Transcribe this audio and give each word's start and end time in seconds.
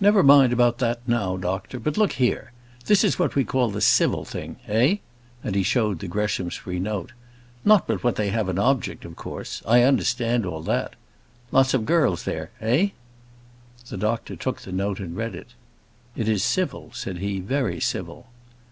"Never 0.00 0.24
mind 0.24 0.52
about 0.52 0.78
that 0.78 1.06
now, 1.06 1.36
doctor, 1.36 1.78
but 1.78 1.96
look 1.96 2.14
here. 2.14 2.50
This 2.86 3.04
is 3.04 3.16
what 3.16 3.36
we 3.36 3.44
call 3.44 3.70
the 3.70 3.80
civil 3.80 4.24
thing 4.24 4.56
eh?" 4.66 4.96
and 5.44 5.54
he 5.54 5.62
showed 5.62 6.00
the 6.00 6.08
Greshamsbury 6.08 6.80
note. 6.80 7.12
"Not 7.64 7.86
but 7.86 8.02
what 8.02 8.16
they 8.16 8.30
have 8.30 8.48
an 8.48 8.58
object, 8.58 9.04
of 9.04 9.14
course. 9.14 9.62
I 9.64 9.84
understand 9.84 10.44
all 10.46 10.62
that. 10.62 10.96
Lots 11.52 11.74
of 11.74 11.86
girls 11.86 12.24
there 12.24 12.50
eh?" 12.60 12.88
The 13.88 13.96
doctor 13.96 14.34
took 14.34 14.62
the 14.62 14.72
note 14.72 14.98
and 14.98 15.14
read 15.16 15.36
it. 15.36 15.50
"It 16.16 16.28
is 16.28 16.42
civil," 16.42 16.90
said 16.92 17.18
he; 17.18 17.38
"very 17.38 17.78
civil." 17.78 18.26